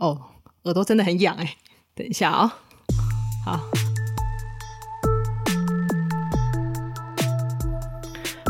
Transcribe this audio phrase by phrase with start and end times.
[0.00, 0.18] 哦，
[0.62, 1.56] 耳朵真的很痒哎，
[1.94, 2.50] 等一下啊、
[3.44, 3.60] 好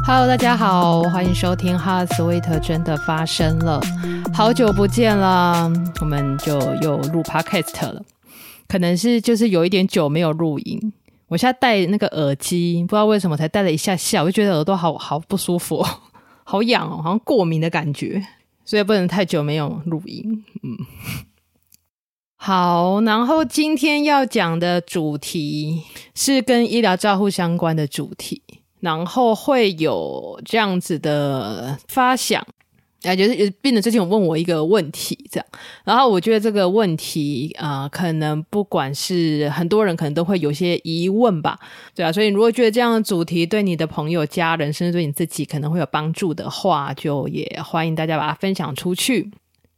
[0.06, 3.80] ，Hello，大家好，欢迎收听《Heart Sweet》真的发生了，
[4.32, 5.68] 好久不见了，
[6.00, 8.00] 我们就又录 Podcast 了，
[8.68, 10.92] 可能是就是有一点久没有录音，
[11.26, 15.84] 我现在戴那个耳机，不知道为什么才戴了一下下，我就觉得耳朵好好不舒服，
[16.46, 18.24] 好痒哦，好像过敏的感觉，
[18.64, 20.78] 所以不能太久没有录音，嗯。
[22.42, 25.82] 好，然后今天要讲的主题
[26.14, 28.40] 是跟医疗照护相关的主题，
[28.80, 32.40] 然后会有这样子的发想，
[33.02, 35.46] 啊，就是病人之前有问我一个问题，这样，
[35.84, 41.58] 然后我觉得这个问题啊、可能不管是很多人可能都会有些疑问吧，
[41.94, 49.30] 对啊，所以如果觉得这样的主题对你的朋友、家人，甚至对你自己可能会有帮助的话，就也欢迎大家把它分享出去。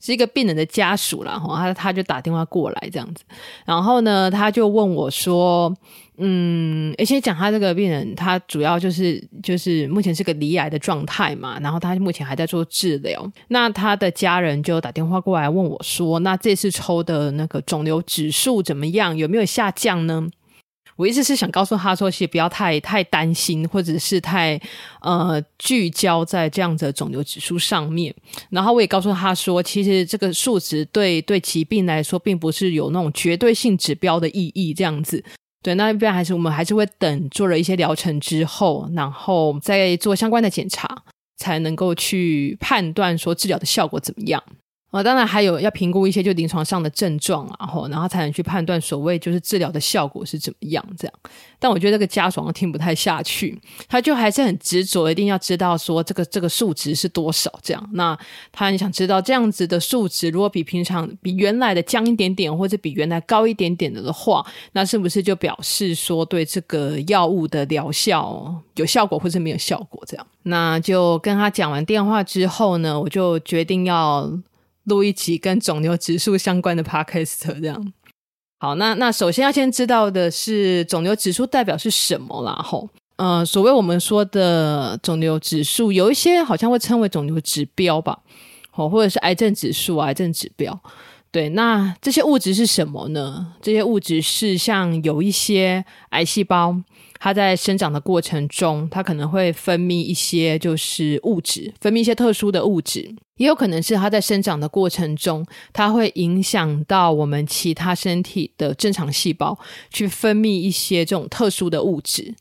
[0.03, 3.23] 是一个病人的家属啦，哈，他他就打电话过来这样子，
[3.65, 5.73] 然后呢，他就问我说，
[6.19, 20.29] 嗯，而且讲他这个病人，他主要就是就是目前是个罹癌的状态嘛，然后他目前还在做治疗，那他的家人就打电话过来问我说，那这次抽的那个肿瘤指数怎么样，有没有下降呢？
[21.03, 24.61] 我意思是想告诉他说，其实不要太太担心，或者是太
[25.01, 28.15] 呃聚焦在这样子的肿瘤指数上面。
[28.51, 34.73] 然后我也告诉他说，其实这个数值对对疾病来说，并不是有那种绝对性指标的意义。
[34.73, 35.23] 这样子，
[35.61, 40.89] 对，那一边还是我们还是会等做了一些疗程之后，然后再做相关的检查，
[41.37, 44.41] 才能够去判断说治疗的效果怎么样。
[44.93, 51.15] 哦，当然还有要评估一些就临床上的症状啊，吼然后才能去判断所谓就是治疗的效果是怎么样这样。
[51.59, 57.91] 但我觉得这个家属听不太下去，他就还是很执着，一定要知道说这个这个数值是多少这样。
[57.93, 58.15] 那
[58.53, 70.27] 他很想知道这样子的数值，如果比平常比原来的降一点点，或者比原来高一点点的的话，那是不是就表示说对这个药物的疗效有效果，或是没有效果这样？
[70.43, 74.31] 那就跟他讲完电话之后呢，我就决定要。
[74.85, 77.93] 录一集跟肿瘤指数相关的 podcast，这样。
[78.59, 82.53] 好，那那首先要先知道的是肿瘤指数代表是什么啦？
[82.63, 88.21] 吼，呃，所谓我们说的肿瘤指数，有一些好像会称为肿瘤指标吧，
[88.75, 90.81] 哦，或者是癌症指数、癌症指标。
[91.31, 93.55] 对，那这些物质是什么呢？
[93.61, 96.77] 这些物质是像有一些癌细胞。
[97.25, 109.57] 它在生长的过程中，它可能会分泌一些就是物质，分泌一些特殊的物质，也有可能是它在生长的过程中，它会影响到我们其他身体的正常细胞
[109.93, 112.35] 去分泌一些这种特殊的物质。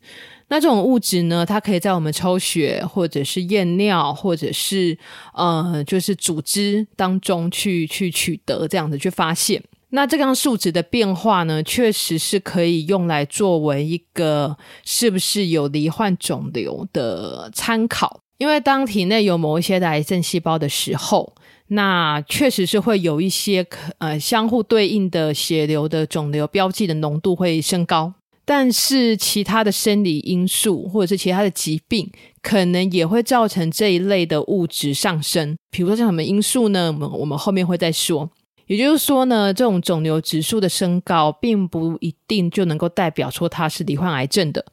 [0.48, 4.98] 那这种物质呢，它可以在我们抽血或者是验尿，或者是
[5.36, 9.62] 呃，就是组织当中去去取得这样子去发现。
[9.92, 18.20] 那这样数值的变化呢，确实是可以用来作为一个是不是有罹患肿瘤的参考。
[18.38, 21.36] 因为当体内有某一些的癌症细胞的时候，
[21.68, 23.66] 那确实是会有一些
[24.00, 28.14] 呃相互对应的血流的肿瘤标记的浓度会升高。
[28.44, 32.10] 但是其他的生理因素或者是其他的疾病，
[32.42, 35.56] 可能也会造成这一类的物质上升。
[35.70, 36.92] 比如说像什么因素呢？
[36.92, 38.30] 我们我们后面会再说。
[38.72, 44.64] 也就是说呢，这种肿瘤指数的升高，并不一定就能够代表说它是罹患癌症的。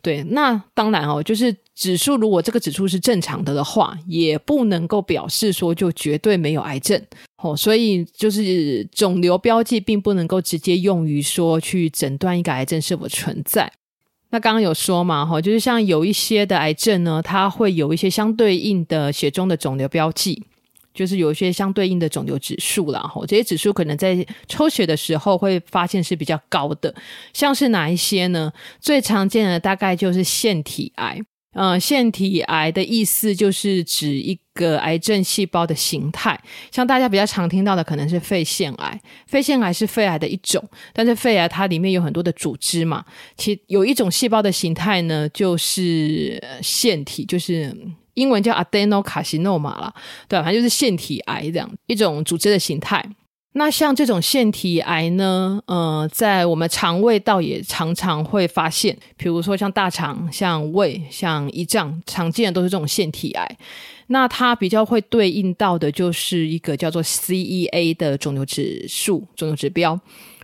[0.00, 6.98] 对，那当然哦，就是指数如果这个指数是正常的的话，也不能够表示说就绝对没有癌症。
[7.42, 13.70] 哦，所以就是肿瘤标记并不能够直接用于说去诊断一个癌症是否存在。
[14.30, 20.42] 那刚刚有说嘛，哈，就是像有一些的癌症呢，它会有一些相对应的血中的肿瘤标记。
[20.94, 26.94] 就是有一些相对应的肿瘤指数啦，吼，这些指数可能在抽血的时候会发现是比较高的，
[27.32, 28.52] 像是哪一些呢？
[28.80, 31.20] 最常见的大概就是腺体癌，
[31.52, 36.38] 嗯，腺体癌的意思就是指一个癌症细胞的形态，
[36.70, 40.62] 像大家比较常听到的可能是肺腺癌，肺腺癌是肺癌的一种，
[40.92, 43.04] 但是肺癌它里面有很多的组织嘛，
[43.36, 47.76] 其有一种细胞的形态呢，就是腺体，就是。
[48.14, 49.90] 英文叫 adenocarcinoma 啦，
[50.28, 53.02] 对，反正就是腺体癌这样一种组织的形态。
[53.54, 63.56] 那像这种腺体癌呢，呃，在我们肠胃道也常常会发现，比如说像大肠、像胃、像胰脏，常见的都是这种腺体癌。
[64.06, 69.98] 那它比较会对应到的就是一个叫做 CEA 的肿瘤指数、肿瘤指标。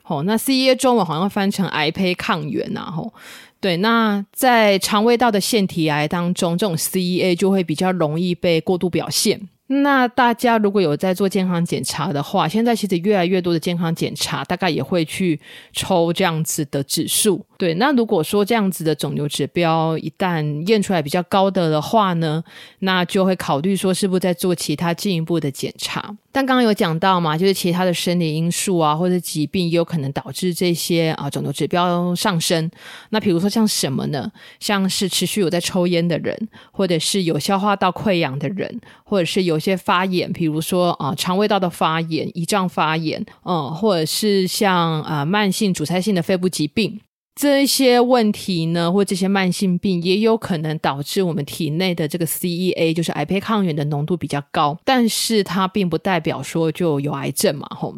[0.04, 3.12] 哦，那 CEA 中文好像翻成癌胚抗原呐，吼。
[3.60, 9.48] 对，那在肠胃道的腺体癌当中，这种 CEA 就会比较容易被过度表现。
[9.68, 15.38] 那大家如果有在做健康检查的话，现在其实越来越多的健康检查，大概也会去
[15.72, 17.44] 抽这样子的指数。
[17.58, 22.42] 对，那如果说这样子的肿瘤指标一旦验出来比较高的的话呢，
[22.78, 26.16] 那就会考虑说是不是在做其他进一步的检查。
[26.30, 32.70] 但刚刚有讲到嘛，就是其他的生理因素啊，或者疾病也有可能导致这些啊肿瘤指标上升。
[33.10, 34.30] 那比如说像什么呢？
[34.60, 47.00] 像是持续有在抽烟的人，或者是有消化道溃疡的人，或者是有些发炎，比如说啊肠胃道的发炎、胰脏发炎，嗯，或者是像啊慢性阻塞性的肺部疾病。
[47.40, 57.94] 这些问题呢，或这些慢性病也有可能导致我们体内的这个 CEA，就是癌胚抗原的浓度比较高，但是它并不代表说就有癌症嘛，吼。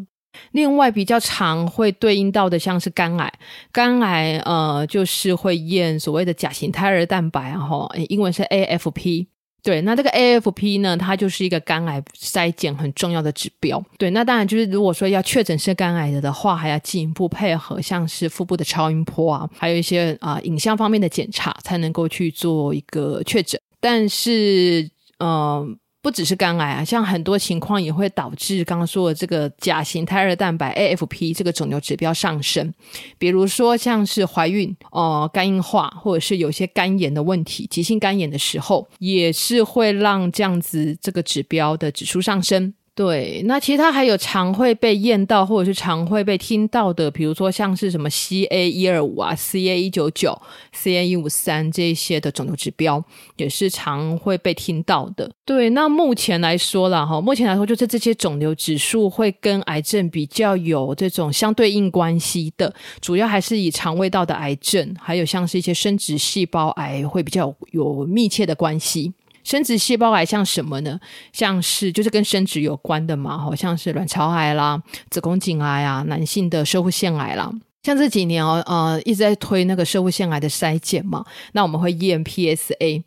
[0.53, 3.33] 另外比较常会对应到的像是肝癌，
[3.73, 9.27] 肝癌呃就是会验所谓的甲型胎儿蛋白，然后英文是 AFP。
[9.63, 13.83] 对，那这个 AFP 呢，它就是一个肝癌筛检很重要的指标。
[13.99, 23.61] 对，那当然就是如果说要确诊是肝癌的的话，还要进一步配合像是腹部的超音波啊，还有一些啊、影像方面的检查，才能够去做一个确诊。
[23.81, 32.73] 但是，嗯、不只是肝癌啊，像很多情况也会导致刚刚说的这个甲型胎儿蛋白 AFP 这个肿瘤指标上升，
[33.19, 42.73] 比如说像是怀孕、哦、肝硬化，或者是有些肝炎的问题，急性肝炎的时候，也是会让这样子这个指标的指数上升。
[43.01, 50.39] 对，那其他还有常会被验到，或者是常会被听到的，比如说像是什么 CA 一二五啊、CA 一九九、
[50.75, 53.03] CA 一五三这些的肿瘤指标，
[53.37, 55.31] 也是常会被听到的。
[55.47, 62.71] 对，那目前来说了哈，目前来说就是这些肿瘤指数会跟癌症比较有这种相对应关系的，
[63.01, 69.15] 主要还是以肠胃道的癌症，还有像是一些生殖细胞癌会比较，有密切的关系。
[69.51, 71.01] 生殖细胞癌像什么呢？
[71.33, 74.81] 像是就是跟生殖有关的嘛，好像是卵巢癌啦、
[75.11, 77.51] 子宫颈癌啊、男性的社会腺癌啦。
[77.83, 83.03] 像这几年哦，呃，一直在推那个社会腺癌的筛检嘛，那我们会验 PSA。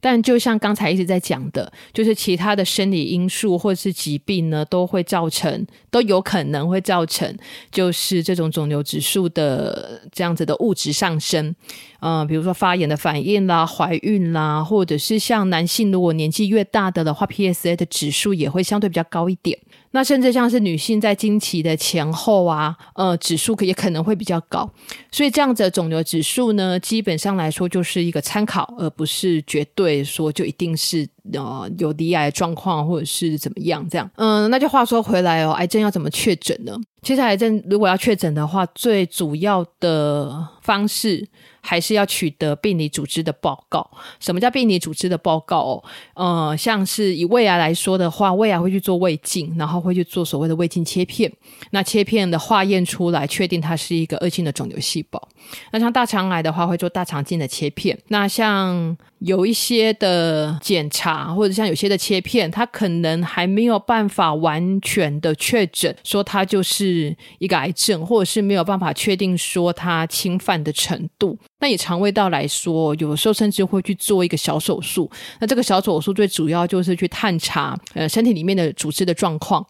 [0.00, 7.36] 但就像刚才一直在讲的，就是其他的生理因素或是疾病呢，都会造成，都有可能会造成，
[7.70, 11.54] 就是这种肿瘤指数的这样子的物质上升。
[12.00, 19.58] 呃，比如说发炎的反应啦、怀孕啦，或者是像男性如果年纪越大的的话，PSA 的指数也会相对比较高一点。
[19.92, 24.70] 那甚至像是女性在经期的前后啊，呃，指数也可能会比较高，
[25.10, 34.10] 所以这样子的肿瘤指数呢，基本上来说就是一个参考，而不是绝对所以说就一定是呃有离癌状况或者是怎么样这样。
[34.16, 36.78] 嗯、那就话说回来哦，癌症要怎么确诊呢？
[37.08, 41.26] 接下来症如果要确诊的话，最主要的方式。
[41.60, 43.90] 还是要取得病理组织的报告。
[44.20, 45.84] 什么叫病理组织的报告哦？
[46.14, 51.30] 呃，像是以胃癌来说的话，胃癌会去做胃镜，然后会去做所谓的胃镜切片。
[51.72, 55.28] 那切片的化验出来，确定它是一个恶性的肿瘤细胞。
[55.70, 57.98] 那像大肠癌的话，会做大肠镜的切片。
[58.06, 71.38] 那像有一些的检查，或者像有些的切片，它可能还没有办法完全的确诊说它就是是一个癌症，或者是没有办法确定说它侵犯的程度。
[71.60, 75.10] 那以肠胃道来说，有时候甚至会去做一个小手术。
[75.40, 79.64] 那这个小手术最主要就是去探查呃身体里面的组织的状况，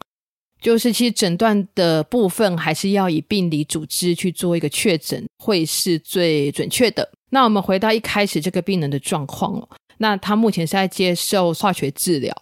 [0.61, 7.09] 就是其实诊断的部分还是要以病理组织去做一个确诊，会是最准确的。
[7.31, 9.69] 那我们回到一开始这个病人的状况哦，
[9.99, 12.35] 那他目前是在接受化学治疗。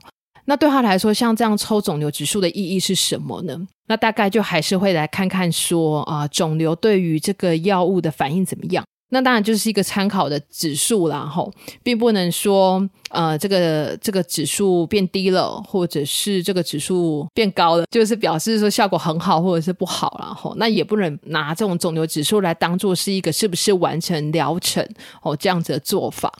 [0.46, 3.58] 那对他来说，像这样抽肿瘤指数的意义是什么呢？
[3.88, 8.84] 那大概就还是会来看看说啊，肿瘤对于这个药物的反应怎么样。
[9.10, 11.48] 那当然就是一个参考的指数啦，吼，
[11.84, 20.56] 并不能说，呃，这个这个指数变低了，或者是这个指数变高了，就是表示说效果很好，或者是不好啦，吼。
[20.56, 24.84] 那也不能拿这种肿瘤指数来当做是一个是不是完成疗程
[25.22, 26.32] 哦这样子的做法。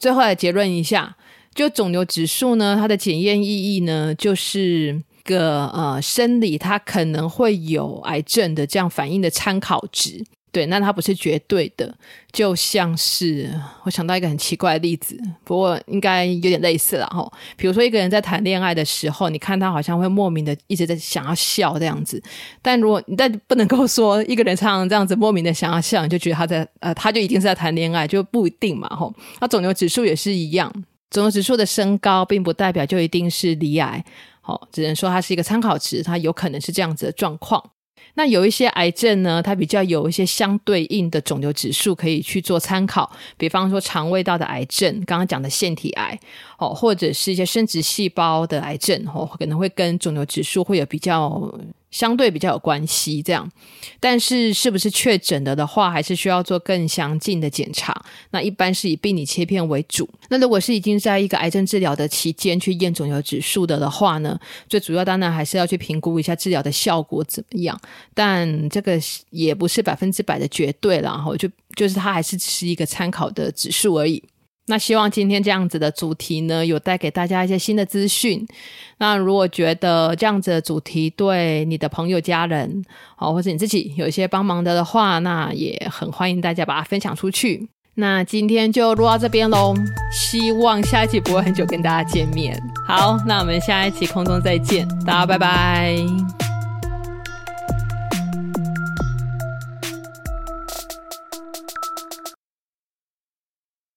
[0.00, 1.16] 最后来结论一下，
[1.58, 10.24] 就肿瘤指数呢，它的检验意义呢，就是个呃生理它可能会有癌症的这样反应的参考值。
[10.52, 11.92] 对，那它不是绝对的，
[12.32, 17.28] 就像是我想到一个很奇怪的例子，不过应该有点类似了哈。
[17.56, 22.22] 比如说一个人在谈恋爱的时候，你看他好像会莫名的一直在想要笑这样子，
[22.62, 29.12] 但如果你但不能够说一个人常常这样子莫名的想要笑，你就觉得他在呃他就一定是在谈恋爱，就不一定嘛哈。
[29.40, 30.72] 那肿瘤指数也是一样，
[31.10, 34.04] 肿瘤指数的升高并不代表就一定是罹癌，
[34.42, 37.70] 哦，只能说它是一个参考值，它有可能是这样子的状况。
[38.14, 46.18] 那有一些癌症呢，它比较有一些相对应的肿瘤指数可以去做参考，比方说肠胃道的癌症，刚刚讲的腺体癌，
[46.58, 51.52] 哦，或者是一些生殖细胞的癌症，哦，可能会跟肿瘤指数会有比较。
[51.90, 53.50] 相对比较有关系，这样，
[53.98, 57.94] 但是是不是确诊了的话，还是需要做更详尽的检查。
[58.30, 60.08] 那一般是以病理切片为主。
[60.28, 67.80] 那如果是已经在一个癌症治疗的期间去验肿瘤指数的的话呢，最主要当然还是要去评估一下治疗的效果怎么样。
[68.12, 74.22] 但这个也不是百分之百的绝对了，然后就就是它还是只是一个参考的指数而已。
[74.68, 78.46] 那希望今天这样子的主题呢，有带给大家一些新的资讯。
[78.98, 82.84] 那如果觉得这样子的主题对你的朋友、家人，
[83.16, 87.68] 哦，或者你自己有一些帮忙的的话，那也很欢迎大家把它分享出去。
[87.94, 89.74] 那今天就录到这边喽，
[90.12, 92.56] 希望下一期不会很久跟大家见面。
[92.86, 96.37] 好，那我们下一期空中再见，大家拜拜。